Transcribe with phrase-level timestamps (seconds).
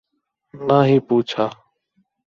[0.53, 1.45] نہ ہی پوچھا